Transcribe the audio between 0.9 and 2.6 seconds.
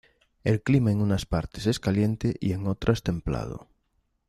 en unas partes es caliente y